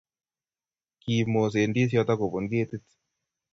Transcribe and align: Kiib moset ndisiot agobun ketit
Kiib 1.01 1.27
moset 1.35 1.67
ndisiot 1.69 2.09
agobun 2.13 2.45
ketit 2.51 2.85